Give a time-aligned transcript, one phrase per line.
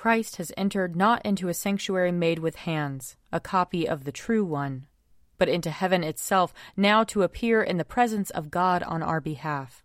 [0.00, 4.42] Christ has entered not into a sanctuary made with hands, a copy of the true
[4.42, 4.86] one,
[5.36, 9.84] but into heaven itself, now to appear in the presence of God on our behalf.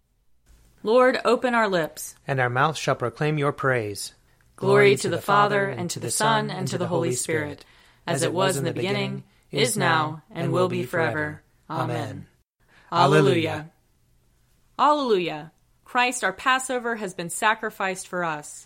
[0.83, 4.13] Lord, open our lips, and our mouth shall proclaim your praise.
[4.55, 7.65] Glory, Glory to the Father, and to the Son, and to the Holy Spirit,
[8.07, 11.43] as it was in the beginning, is now, and will be forever.
[11.69, 12.25] Amen.
[12.89, 13.69] Alleluia.
[14.79, 15.51] Alleluia.
[15.83, 18.65] Christ, our Passover, has been sacrificed for us.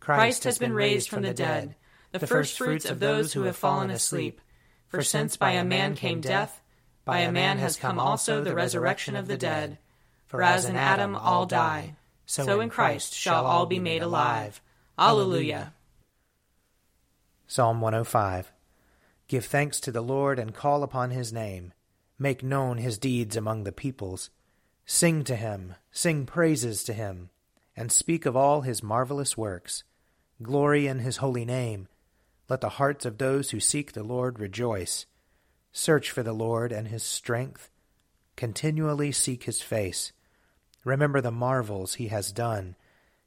[0.00, 1.76] Christ has been raised from the dead,
[2.10, 4.40] the firstfruits of those who have fallen asleep.
[4.88, 6.60] For since by a man came death,
[7.04, 9.78] by a man has come also the resurrection of the dead.
[10.26, 14.60] For as in Adam all die, so in Christ shall all be made alive.
[14.98, 15.74] Alleluia.
[17.46, 18.52] Psalm 105
[19.28, 21.72] Give thanks to the Lord and call upon his name.
[22.18, 24.30] Make known his deeds among the peoples.
[24.86, 27.30] Sing to him, sing praises to him,
[27.76, 29.84] and speak of all his marvelous works.
[30.42, 31.88] Glory in his holy name.
[32.48, 35.06] Let the hearts of those who seek the Lord rejoice.
[35.72, 37.70] Search for the Lord and his strength.
[38.36, 40.12] Continually seek his face.
[40.84, 42.74] Remember the marvels he has done,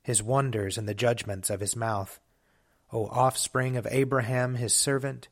[0.02, 2.20] his wonders and the judgments of his mouth.
[2.92, 5.28] O offspring of Abraham his servant,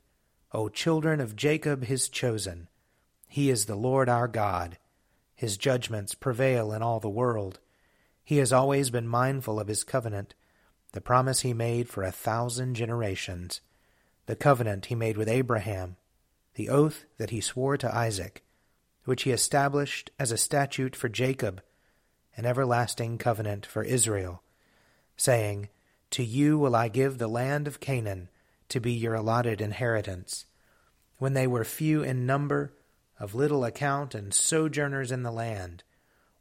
[0.51, 2.67] O children of Jacob his chosen.
[3.27, 4.77] He is the Lord our God.
[5.33, 7.59] His judgments prevail in all the world.
[8.23, 10.35] He has always been mindful of his covenant,
[10.93, 13.61] the promise he made for a thousand generations,
[14.25, 15.95] the covenant he made with Abraham
[16.55, 18.43] the oath that he swore to Isaac,
[19.05, 21.61] which he established as a statute for Jacob,
[22.35, 24.43] an everlasting covenant for Israel,
[25.15, 25.69] saying,
[26.11, 28.29] To you will I give the land of Canaan
[28.69, 30.45] to be your allotted inheritance.
[31.17, 32.73] When they were few in number,
[33.19, 35.83] of little account, and sojourners in the land,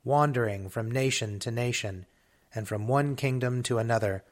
[0.03, 2.07] wandering from nation to nation,
[2.55, 4.25] and from one kingdom to another,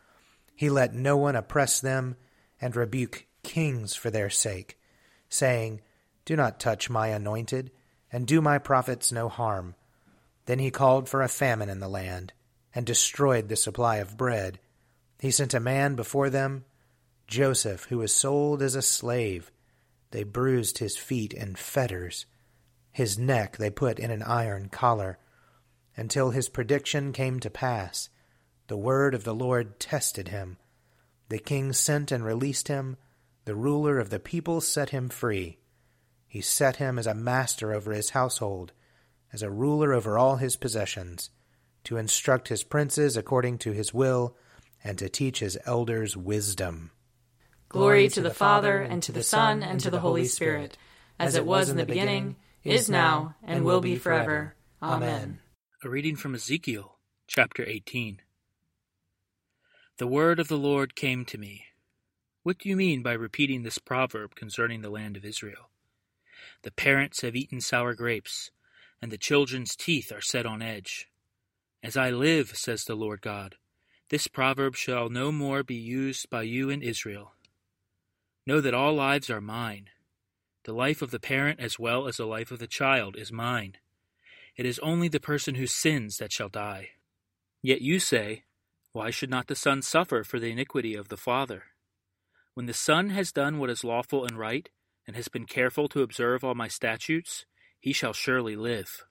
[0.58, 2.16] he let no one oppress them,
[2.60, 4.76] and rebuke kings for their sake
[5.28, 5.80] saying,
[6.24, 7.70] Do not touch my anointed,
[8.10, 9.74] and do my prophets no harm.
[10.46, 12.32] Then he called for a famine in the land,
[12.74, 14.58] and destroyed the supply of bread.
[15.20, 16.64] He sent a man before them,
[17.26, 19.52] Joseph, who was sold as a slave.
[20.10, 22.25] They bruised his feet in fetters.
[22.90, 25.19] His neck they put in an iron collar,
[25.96, 28.08] until his prediction came to pass.
[28.69, 30.59] The word of the Lord tested him.
[31.29, 32.97] The king sent and released him
[33.49, 35.56] the ruler of the people set him free.
[36.27, 38.73] He set him as a master over his household,
[39.33, 41.31] as a ruler over all his possessions,
[41.84, 44.37] to instruct his princes according to his will,
[44.85, 46.91] and to teach his elders wisdom.
[47.71, 50.77] Glory to the Father, and to the Son, and to the Holy Spirit,
[51.19, 54.56] as it was in the beginning, is now, and will be forever.
[54.83, 55.41] Amen.
[55.83, 58.21] A reading from Ezekiel, chapter 18.
[59.98, 61.64] The word of the Lord came to me.
[62.44, 65.70] What do you mean by repeating this proverb concerning the land of Israel?
[66.62, 68.53] The parents have eaten sour grapes,
[69.03, 71.08] and the children's teeth are set on edge.
[71.82, 73.56] As I live, says the Lord God,
[74.08, 77.32] this proverb shall no more be used by you in Israel.
[78.47, 79.91] Know that all lives are mine.
[80.62, 83.78] The life of the parent as well as the life of the child is mine.
[84.56, 86.91] It is only the person who sins that shall die.
[87.62, 88.44] Yet you say,
[88.93, 91.65] Why should not the son suffer for the iniquity of the father?
[92.59, 94.69] When the Son has done what is lawful and right,
[95.06, 97.47] and has been careful to observe all my statutes,
[97.78, 99.04] he shall surely live.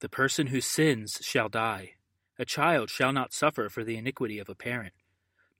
[0.00, 1.92] The person who sins shall die.
[2.36, 4.92] A child shall not suffer for the iniquity of a parent,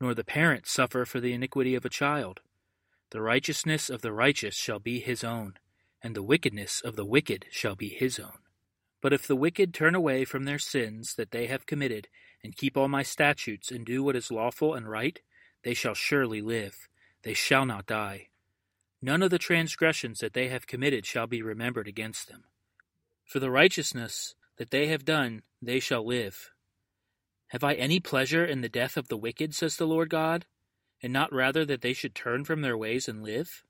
[0.00, 2.40] nor the parent suffer for the iniquity of a child.
[3.10, 5.54] The righteousness of the righteous shall be his own,
[6.02, 8.38] and the wickedness of the wicked shall be his own.
[9.00, 12.08] But if the wicked turn away from their sins that they have committed,
[12.44, 15.20] and keep all my statutes, and do what is lawful and right,
[15.64, 16.88] they shall surely live
[17.24, 18.28] they shall not die.
[19.02, 22.44] None of the transgressions that they have committed shall be remembered against them.
[23.24, 26.50] For the righteousness that they have done, they shall live.
[27.48, 30.46] Have I any pleasure in the death of the wicked, says the Lord God,
[31.02, 33.64] and not rather that they should turn from their ways and live?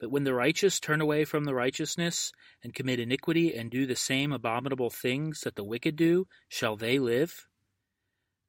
[0.00, 2.32] But when the righteous turn away from the righteousness,
[2.62, 6.98] and commit iniquity, and do the same abominable things that the wicked do, shall they
[6.98, 7.47] live?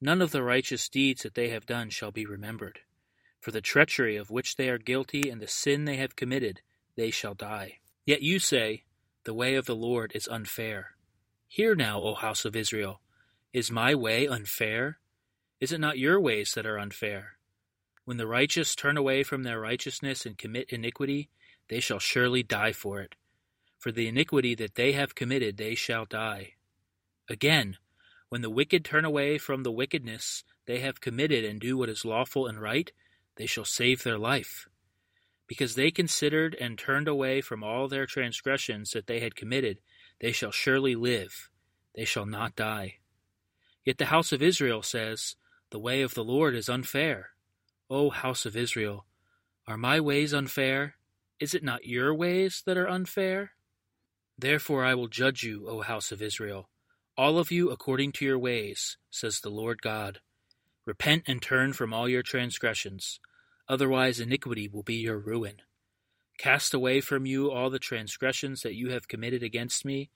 [0.01, 2.79] None of the righteous deeds that they have done shall be remembered
[3.39, 6.61] For the treachery of which they are guilty and the sin they have committed,
[6.95, 7.79] they shall die.
[8.05, 8.83] Yet you say,
[9.23, 10.95] The way of the Lord is unfair.
[11.47, 13.01] Hear now, O house of Israel.
[13.53, 14.99] Is my way unfair?
[15.59, 17.37] Is it not your ways that are unfair?
[18.05, 21.29] When the righteous turn away from their righteousness and commit iniquity,
[21.67, 23.15] they shall surely die for it.
[23.77, 26.53] For the iniquity that they have committed, they shall die.
[27.29, 27.77] Again,
[28.29, 32.05] when the wicked turn away from the wickedness they have committed and do what is
[32.05, 32.91] lawful and right,
[33.35, 34.67] they shall save their life.
[35.47, 39.79] Because they considered and turned away from all their transgressions that they had committed,
[40.21, 41.49] they shall surely live,
[41.95, 42.97] they shall not die.
[43.83, 45.35] Yet the house of Israel says,
[45.71, 47.31] The way of the Lord is unfair.
[47.89, 49.05] O house of Israel,
[49.65, 50.95] are my ways unfair?
[51.39, 53.53] Is it not your ways that are unfair?
[54.37, 56.69] Therefore I will judge you, O house of Israel,
[57.19, 60.21] all of you according to your ways, says the Lord God.
[60.85, 63.19] Repent and turn from all your transgressions,
[63.67, 65.55] otherwise iniquity will be your ruin.
[66.37, 70.11] Cast away from you all the transgressions that you have committed against me,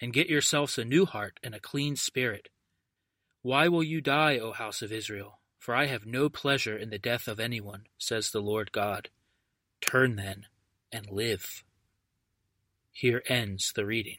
[0.00, 2.48] and get yourselves a new heart and a clean spirit.
[3.42, 5.38] Why will you die, O house of Israel?
[5.60, 9.10] For I have no pleasure in the death of anyone, says the Lord God.
[9.80, 10.46] Turn then
[10.90, 11.62] and live.
[12.90, 14.18] Here ends the reading.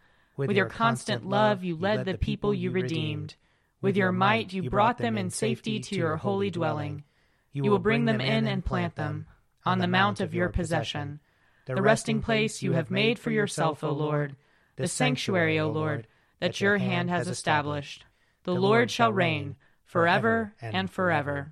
[0.37, 3.35] With your constant love, you led the people you redeemed.
[3.81, 7.03] With your might, you brought them in safety to your holy dwelling.
[7.51, 9.27] You will bring them in and plant them
[9.65, 11.19] on the mount of your possession,
[11.65, 14.35] the resting place you have made for yourself, O Lord,
[14.77, 16.07] the sanctuary, O Lord,
[16.39, 18.05] that your hand has established.
[18.43, 19.55] The Lord shall reign
[19.85, 21.51] forever and forever.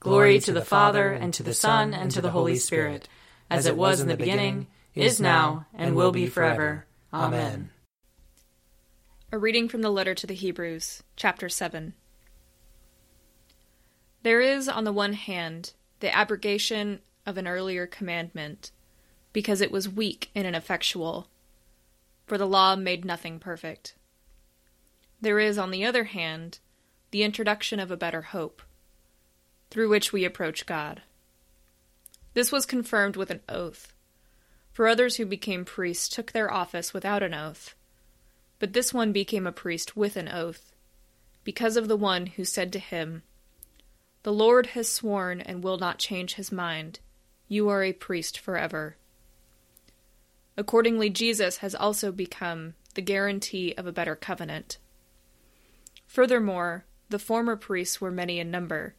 [0.00, 3.08] Glory to the Father, and to the Son, and to the Holy Spirit,
[3.48, 6.86] as it was in the beginning, is now, and will be forever.
[7.14, 7.70] Amen.
[9.30, 11.94] A reading from the letter to the Hebrews, chapter 7.
[14.24, 18.72] There is, on the one hand, the abrogation of an earlier commandment,
[19.32, 21.28] because it was weak and ineffectual,
[22.26, 23.94] for the law made nothing perfect.
[25.20, 26.58] There is, on the other hand,
[27.12, 28.60] the introduction of a better hope,
[29.70, 31.02] through which we approach God.
[32.32, 33.93] This was confirmed with an oath,
[34.74, 37.74] for others who became priests took their office without an oath,
[38.58, 40.74] but this one became a priest with an oath,
[41.44, 43.22] because of the one who said to him,
[44.24, 46.98] the Lord has sworn and will not change his mind.
[47.46, 48.96] You are a priest forever.
[50.56, 54.78] Accordingly, Jesus has also become the guarantee of a better covenant.
[56.06, 58.94] Furthermore, the former priests were many in number,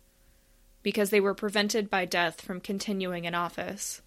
[0.83, 4.01] because they were prevented by death from continuing in office.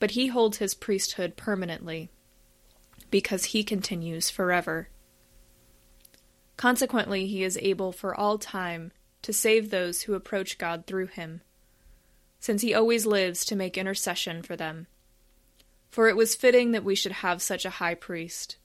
[0.00, 2.10] But he holds his priesthood permanently,
[3.10, 4.88] because he continues forever.
[6.56, 8.92] Consequently, he is able for all time
[9.22, 11.42] to save those who approach God through him,
[12.38, 14.86] since he always lives to make intercession for them.
[15.90, 18.56] For it was fitting that we should have such a high priest,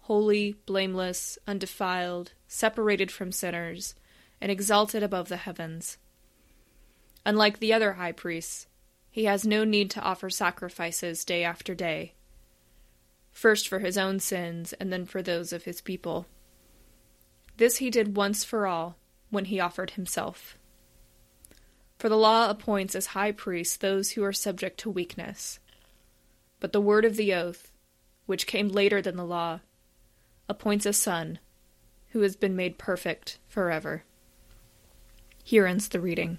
[0.00, 3.94] holy, blameless, undefiled, separated from sinners,
[4.40, 5.98] and exalted above the heavens.
[7.26, 8.66] Unlike the other high priests,
[9.18, 12.14] he has no need to offer sacrifices day after day,
[13.32, 16.28] first for his own sins and then for those of his people.
[17.56, 18.96] This he did once for all
[19.28, 20.56] when he offered himself.
[21.98, 25.58] For the law appoints as high priests those who are subject to weakness.
[26.60, 27.72] But the word of the oath,
[28.26, 29.58] which came later than the law,
[30.48, 31.40] appoints a son
[32.10, 34.04] who has been made perfect forever.
[35.42, 36.38] Here ends the reading.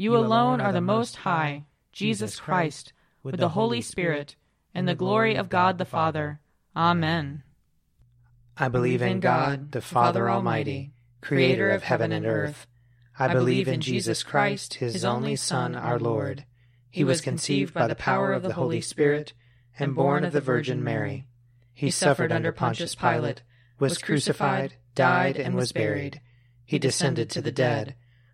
[0.00, 4.34] You alone are the Most High, Jesus Christ, with the Holy Spirit,
[4.74, 6.40] and the glory of God the Father.
[6.74, 7.42] Amen.
[8.56, 12.66] I believe in God, the Father Almighty, creator of heaven and earth.
[13.18, 16.46] I believe in Jesus Christ, his only Son, our Lord.
[16.88, 19.34] He was conceived by the power of the Holy Spirit
[19.78, 21.26] and born of the Virgin Mary.
[21.74, 23.42] He suffered under Pontius Pilate,
[23.78, 26.22] was crucified, died, and was buried.
[26.64, 27.96] He descended to the dead.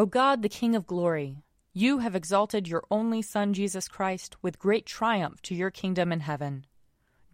[0.00, 4.58] O God, the King of glory, you have exalted your only Son, Jesus Christ, with
[4.58, 6.64] great triumph to your kingdom in heaven.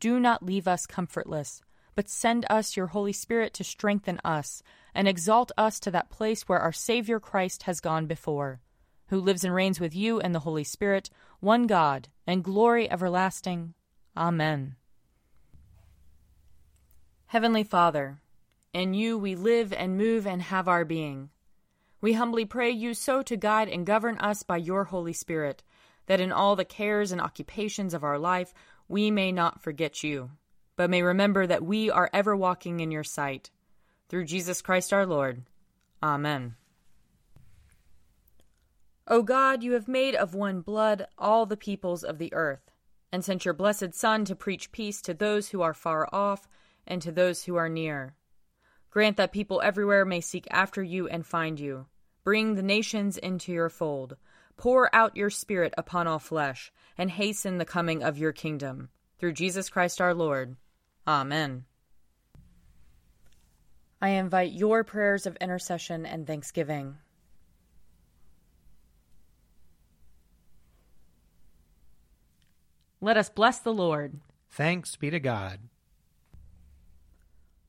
[0.01, 1.63] Do not leave us comfortless,
[1.95, 4.65] but send us your Holy Spirit to strengthen us
[4.97, 8.61] and exalt us to that place where our Savior Christ has gone before,
[9.11, 11.09] who lives and reigns with you and the Holy Spirit,
[11.39, 13.75] one God, and glory everlasting.
[14.17, 14.75] Amen.
[17.27, 18.23] Heavenly Father,
[18.73, 21.31] in you we live and move and have our being.
[22.07, 25.65] We humbly pray you so to guide and govern us by your Holy Spirit,
[26.07, 28.55] that in all the cares and occupations of our life
[28.87, 30.31] we may not forget you,
[30.77, 33.51] but may remember that we are ever walking in your sight.
[34.09, 35.43] Through Jesus Christ our Lord.
[36.01, 36.55] Amen.
[39.09, 42.71] O God, you have made of one blood all the peoples of the earth,
[43.11, 46.47] and sent your blessed Son to preach peace to those who are far off
[46.87, 48.15] and to those who are near.
[48.93, 51.87] Grant that people everywhere may seek after you and find you.
[52.27, 54.17] Bring the nations into your fold.
[54.57, 58.89] Pour out your Spirit upon all flesh, and hasten the coming of your kingdom.
[59.21, 60.57] Through Jesus Christ our Lord.
[61.07, 61.67] Amen.
[64.03, 66.97] I invite your prayers of intercession and thanksgiving.
[73.01, 74.19] Let us bless the Lord.
[74.51, 75.61] Thanks be to God.